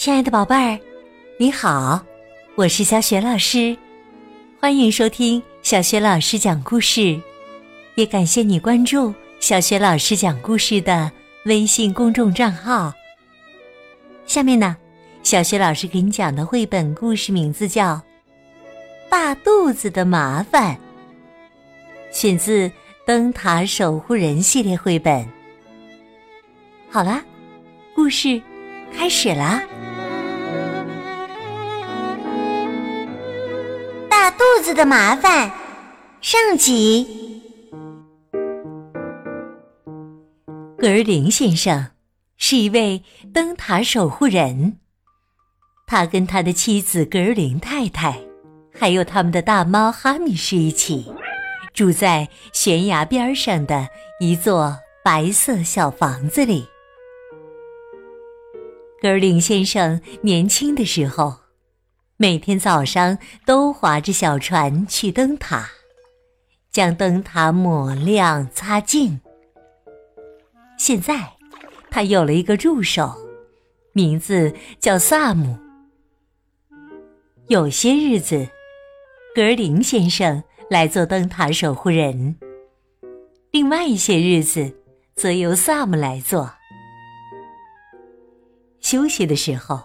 [0.00, 0.80] 亲爱的宝贝儿，
[1.36, 2.02] 你好，
[2.54, 3.76] 我是小雪老师，
[4.58, 7.20] 欢迎收听小雪老师讲故事，
[7.96, 11.12] 也感谢你关注小雪老师讲故事的
[11.44, 12.94] 微信公众账号。
[14.24, 14.74] 下面呢，
[15.22, 17.96] 小雪老师给你讲的绘本故事名字叫
[19.10, 20.74] 《大肚子的麻烦》，
[22.10, 22.68] 选自
[23.04, 25.28] 《灯塔守护人》系列绘本。
[26.90, 27.22] 好啦，
[27.94, 28.40] 故事
[28.96, 29.62] 开始啦！
[34.60, 35.50] 子的麻烦
[36.20, 37.06] 上集。
[40.78, 41.90] 格林先生。
[42.42, 43.04] 是一位
[43.34, 44.78] 灯塔守护人，
[45.86, 48.18] 他跟他的妻子格林太太，
[48.72, 51.12] 还有他们的大猫哈米士一起，
[51.74, 53.86] 住在悬崖边上的
[54.20, 56.66] 一座白色小房子里。
[59.02, 61.39] 格林先生年轻的时候，
[62.22, 65.70] 每天早上都划着小船去灯塔，
[66.70, 69.22] 将灯塔抹亮擦净。
[70.76, 71.32] 现在。
[71.92, 73.12] 他有了一个助手，
[73.92, 75.58] 名字叫萨姆。
[77.48, 78.48] 有些日子，
[79.34, 82.36] 格林先生来做灯塔守护人；
[83.50, 84.72] 另外一些日子，
[85.16, 86.52] 则由萨姆来做。
[88.78, 89.82] 休息的时候，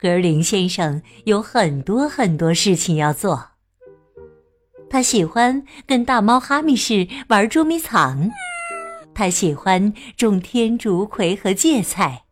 [0.00, 3.50] 格林先生有很多很多事情要做。
[4.88, 8.30] 他喜欢跟大猫哈密士玩捉迷藏。
[9.14, 12.24] 他喜欢种天竺葵和芥菜，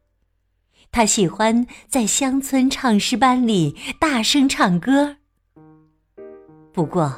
[0.91, 5.17] 他喜欢在乡村唱诗班里大声唱歌。
[6.73, 7.15] 不过，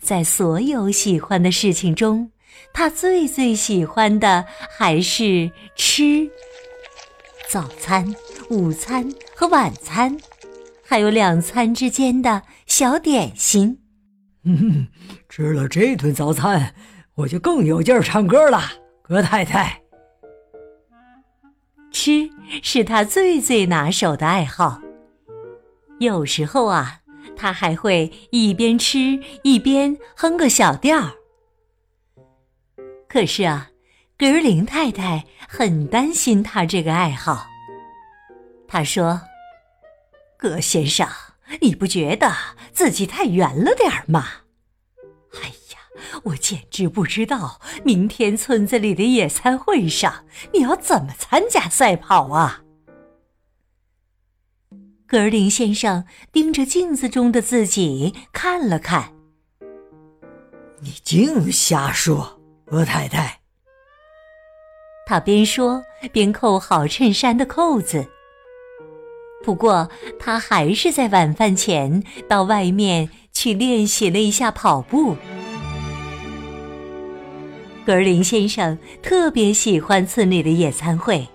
[0.00, 2.30] 在所有喜欢的事情中，
[2.72, 4.46] 他最最喜欢的
[4.78, 6.30] 还是吃。
[7.50, 8.14] 早餐、
[8.48, 10.16] 午餐和晚餐，
[10.84, 13.80] 还有两餐之间的小点心。
[14.44, 14.86] 嗯，
[15.28, 16.72] 吃了这顿早餐，
[17.16, 18.62] 我就更有劲儿唱歌了。
[19.02, 19.82] 葛太太，
[21.90, 22.30] 吃
[22.62, 24.80] 是他最最拿手的爱好。
[25.98, 27.00] 有时候啊，
[27.36, 31.14] 他还会一边吃一边哼个小调儿。
[33.08, 33.70] 可是啊，
[34.20, 37.46] 格林太太很担心他这个爱好。
[38.68, 39.22] 他说
[40.36, 41.08] ：“葛先生，
[41.62, 42.30] 你不觉得
[42.70, 44.26] 自己太圆了点儿吗？”
[45.42, 45.54] 哎呀。
[46.24, 52.62] 我简直不知道，明天村子里的野餐会上你要怎么参加赛跑啊？
[55.06, 59.14] 格林先生盯着镜子中的自己看了看。
[60.80, 63.39] 你净瞎说，鹅太太。
[65.06, 68.06] 他边说边扣好衬衫的扣子。
[69.42, 69.88] 不过
[70.18, 75.16] 他还是在晚饭前到外面去练习了一下跑步。
[77.86, 81.26] 格林先生特别喜欢村里的野餐会，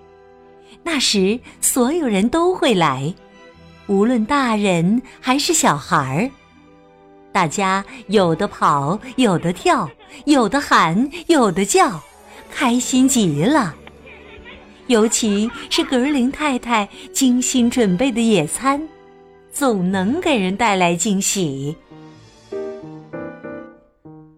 [0.84, 3.14] 那时所有人都会来，
[3.88, 6.30] 无论大人还是小孩儿，
[7.34, 9.90] 大家有的跑，有的跳，
[10.26, 12.00] 有的喊，有的叫，
[12.57, 13.75] 开心极了。
[14.88, 18.81] 尤其是格林太太精心准备的野餐，
[19.51, 21.75] 总能给人带来惊喜。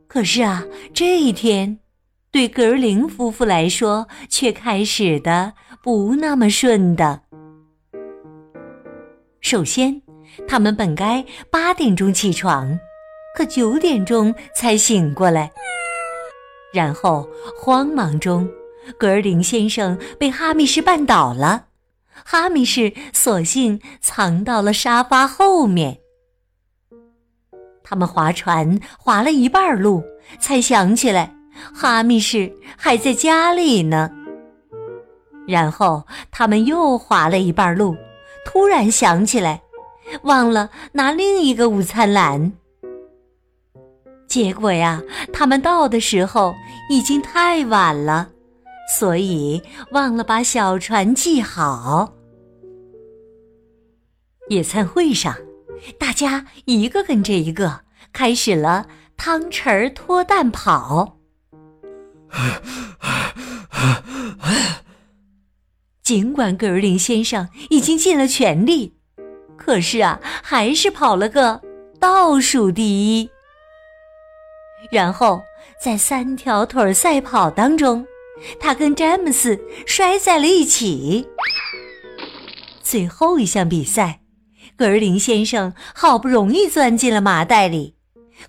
[0.07, 1.77] 可是啊，这一天。
[2.29, 7.21] 对格林夫妇来说，却开始的不那么顺的。
[9.41, 10.01] 首先，
[10.47, 12.77] 他们本该八点钟起床，
[13.35, 15.51] 可九点钟才醒过来。
[16.77, 17.27] 然后，
[17.59, 18.47] 慌忙中，
[18.99, 21.65] 格尔林先生被哈密士绊倒了，
[22.23, 25.97] 哈密士索性藏到了沙发后面。
[27.83, 30.03] 他们划船划了一半路，
[30.39, 31.33] 才想起来。
[31.73, 34.11] 哈密士还在家里呢。
[35.47, 37.95] 然后他们又划了一半路，
[38.45, 39.63] 突然想起来，
[40.21, 42.51] 忘了拿另一个午餐篮。
[44.27, 45.01] 结果呀，
[45.33, 46.53] 他们到的时候
[46.89, 48.29] 已经太晚了，
[48.93, 52.13] 所以忘了把小船系好。
[54.49, 55.35] 野餐会上，
[55.97, 57.81] 大家一个跟着一个，
[58.13, 61.17] 开始了汤匙儿脱蛋跑。
[66.03, 68.93] 尽管格尔林先生已经尽了全力，
[69.57, 71.61] 可是啊，还是跑了个
[71.99, 73.29] 倒数第一。
[74.91, 75.41] 然后
[75.81, 78.05] 在三条腿赛跑当中，
[78.59, 81.27] 他跟詹姆斯摔在了一起。
[82.81, 84.21] 最后一项比赛，
[84.77, 87.95] 格林先生好不容易钻进了麻袋里，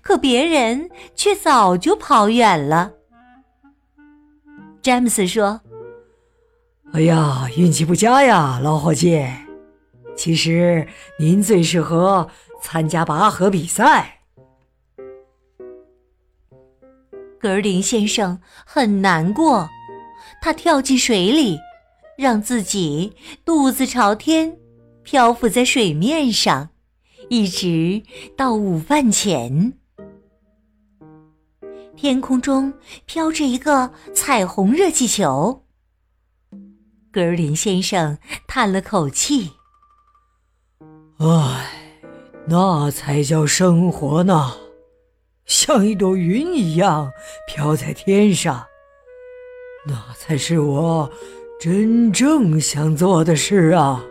[0.01, 2.93] 可别人却早就跑远了。
[4.81, 5.59] 詹姆斯说
[6.93, 9.25] ：“哎呀，运气不佳呀，老伙计。
[10.15, 10.87] 其实
[11.17, 12.29] 您最适合
[12.61, 14.18] 参加拔河比赛。”
[17.39, 19.69] 格林先生很难过，
[20.41, 21.57] 他跳进水里，
[22.17, 23.13] 让自己
[23.45, 24.57] 肚子朝天，
[25.03, 26.69] 漂浮在水面上，
[27.29, 28.03] 一直
[28.35, 29.73] 到午饭前。
[31.95, 32.73] 天空中
[33.05, 35.65] 飘着一个彩虹热气球。
[37.11, 39.51] 格林先生叹了口气
[41.19, 41.69] ：“唉，
[42.47, 44.53] 那才叫生活呢。”
[45.49, 47.11] 像一朵云一样
[47.47, 48.67] 飘在天上，
[49.87, 51.11] 那才是我
[51.59, 54.05] 真正想做的事啊！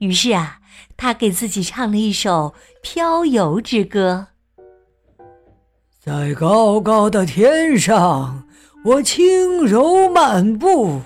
[0.00, 0.58] 于是啊，
[0.96, 4.26] 他给自己唱了一首《飘游之歌》。
[6.04, 8.44] 在高高的天上，
[8.84, 11.00] 我轻柔漫步，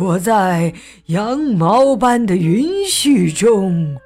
[0.00, 0.74] 我在
[1.06, 3.96] 羊毛般的云絮中。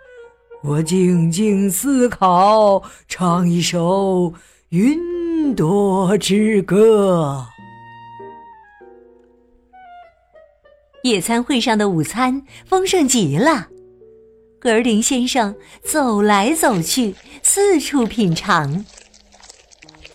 [0.65, 4.35] 我静静思考，唱一首
[4.71, 7.47] 云朵之歌。
[11.05, 13.69] 野餐会上的午餐丰盛极了，
[14.59, 17.15] 格林先生走来走去，
[17.45, 18.85] 四处品尝。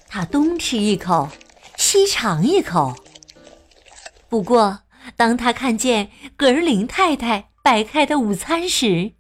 [0.10, 1.30] 他东吃一口，
[1.78, 2.94] 西尝一口。
[4.28, 4.80] 不过，
[5.16, 9.14] 当他看见格林太太摆开的午餐时，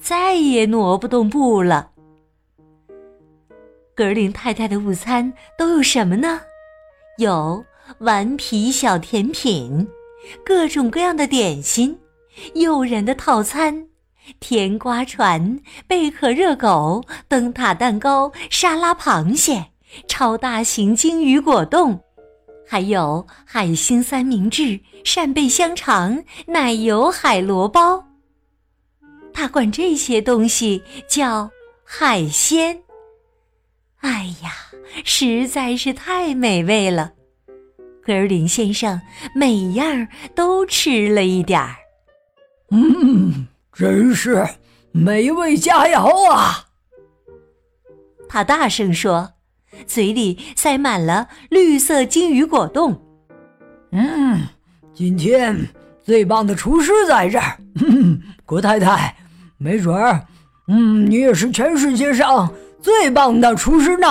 [0.00, 1.90] 再也挪不动步了。
[3.94, 6.40] 格林太太的午餐都有什么呢？
[7.18, 7.64] 有
[7.98, 9.88] 顽皮小甜品，
[10.44, 11.98] 各种各样的点心，
[12.54, 13.88] 诱人的套餐，
[14.38, 19.66] 甜瓜船、贝壳热狗、灯塔蛋糕、沙拉螃蟹、
[20.06, 21.98] 超大型鲸鱼果冻，
[22.66, 28.04] 还有海星三明治、扇贝香肠、奶油海螺包。
[29.38, 31.48] 他管这些东西叫
[31.84, 32.82] 海鲜。
[34.00, 34.50] 哎呀，
[35.04, 37.12] 实在是太美味了！
[38.04, 39.00] 格尔林先生
[39.36, 41.76] 每样都吃了一点儿。
[42.72, 44.44] 嗯，真是
[44.90, 46.66] 美味佳肴啊！
[48.28, 49.34] 他大声说，
[49.86, 53.00] 嘴里塞满了绿色金鱼果冻。
[53.92, 54.40] 嗯，
[54.92, 55.56] 今天
[56.02, 57.56] 最棒的厨师在这儿，
[58.44, 59.14] 郭太太。
[59.58, 60.24] 没准儿，
[60.68, 64.08] 嗯，你也是全世界上最棒的厨师呢。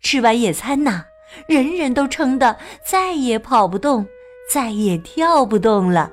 [0.00, 1.04] 吃完野餐呐，
[1.48, 2.56] 人人都撑得
[2.86, 4.06] 再也跑不动，
[4.50, 6.12] 再也跳不动了。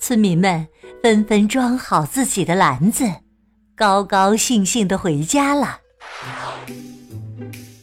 [0.00, 0.66] 村民们
[1.02, 3.04] 纷纷装好自己的篮子，
[3.76, 5.78] 高高兴兴的回家了。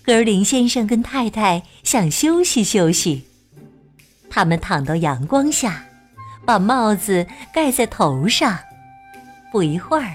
[0.03, 3.23] 格林先生跟太太想休息休息，
[4.29, 5.83] 他们躺到阳光下。
[6.45, 8.59] 把帽子盖在头上，
[9.51, 10.11] 不一会儿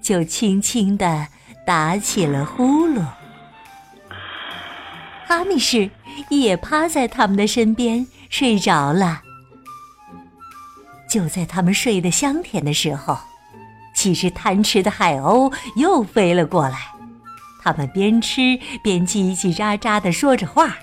[0.00, 1.26] 就轻轻地
[1.66, 3.04] 打起了呼噜。
[5.26, 5.90] 哈密士
[6.28, 9.22] 也趴在他们的身边睡着了。
[11.08, 13.18] 就在他们睡得香甜的时候，
[13.94, 16.78] 几只贪吃的海鸥又飞了过来。
[17.62, 20.76] 他们边吃边叽叽喳喳的说着话：“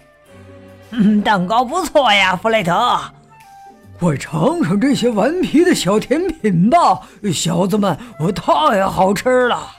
[0.91, 3.13] 嗯，蛋糕不错呀，弗雷特。”
[3.99, 7.01] 快尝尝这些顽皮的小甜品吧，
[7.33, 9.71] 小子们，我太好吃了！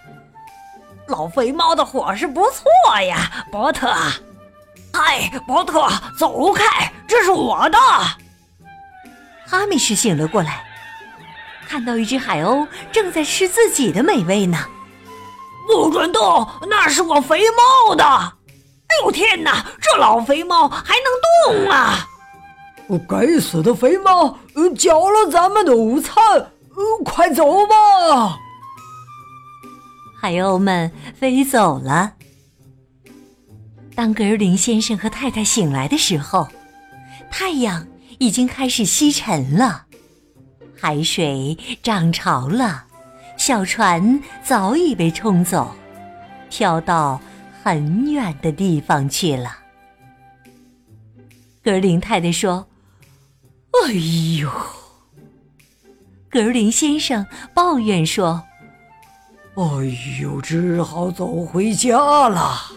[1.09, 3.91] 老肥猫的伙食不错呀，伯特。
[4.93, 7.79] 嗨，伯特，走开，这是我的。
[9.47, 10.67] 哈密士醒了过来，
[11.67, 14.59] 看到一只海鸥正在吃自己的美味呢。
[15.67, 17.41] 不准动，那是我肥
[17.89, 18.05] 猫的。
[18.05, 20.95] 哎呦天哪，这老肥猫还
[21.47, 22.07] 能动啊！
[22.99, 26.17] 该死的肥猫，呃搅了咱们的午餐！
[27.05, 28.39] 快走吧！
[30.19, 32.15] 海鸥们飞走了。
[33.95, 36.49] 当格林先生和太太醒来的时候，
[37.31, 37.87] 太阳
[38.19, 39.85] 已经开始西沉了，
[40.79, 42.85] 海水涨潮了，
[43.37, 45.75] 小船早已被冲走，
[46.49, 47.21] 飘到
[47.63, 49.57] 很远的地方去了。
[51.63, 52.67] 格林太太说。
[53.73, 53.93] 哎
[54.41, 54.51] 呦！
[56.29, 58.43] 格林先生抱怨说
[59.57, 59.63] ：“哎
[60.21, 62.73] 呦，只好走回家了。”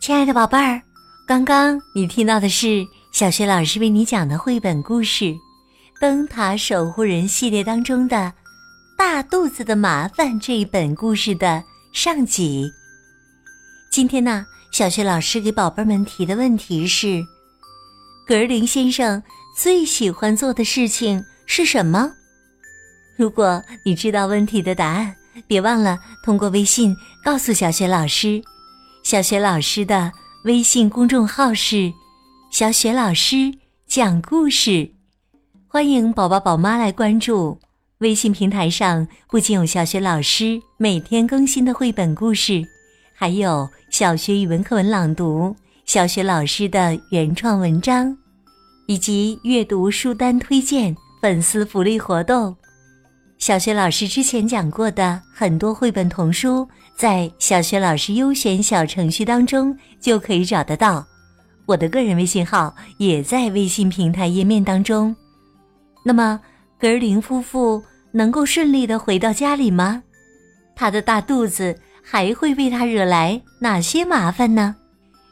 [0.00, 0.80] 亲爱的宝贝儿，
[1.26, 5.36] 刚刚你听到的是小学老师为你讲的绘本故事。
[6.00, 8.16] 灯塔守护人》系列当中的
[8.96, 12.72] 《大肚子的麻烦》这一本故事的上集。
[13.92, 17.22] 今天呢，小学老师给宝贝们提的问题是：
[18.26, 19.22] 格林先生
[19.54, 22.12] 最喜欢做的事情是什么？
[23.18, 25.14] 如果你知道问题的答案，
[25.46, 28.42] 别忘了通过微信告诉小雪老师。
[29.02, 30.10] 小雪老师的
[30.44, 31.92] 微信公众号是
[32.50, 33.52] “小雪老师
[33.86, 34.92] 讲故事”，
[35.72, 37.56] 欢迎宝宝宝妈来关注。
[37.98, 42.66] 微信平台上不仅有小学老师每天更新的绘本故事，
[43.14, 45.54] 还有小学语文课文朗读、
[45.86, 48.18] 小学老师的原创文章，
[48.88, 52.52] 以及阅读书单推荐、粉丝福利活动。
[53.38, 61.06] 小学老师之前讲过的很多绘本童书，在小学老师优选小程序当中就可以找得到。
[61.64, 65.14] 我的个人微信号也在微信平台页面当中。
[66.02, 66.40] 那么，
[66.78, 70.02] 格尔林夫妇能够顺利的回到家里吗？
[70.74, 74.76] 他的大肚子还会为他惹来哪些麻烦呢？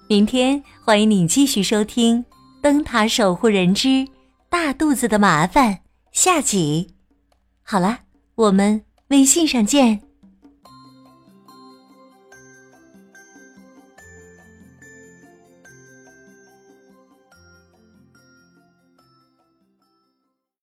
[0.08, 2.22] 明天欢迎你继续收听
[2.62, 4.06] 《灯塔守护人之
[4.48, 5.74] 大肚子的麻烦》
[6.12, 6.94] 下集。
[7.62, 8.00] 好了，
[8.34, 10.07] 我们微信上见。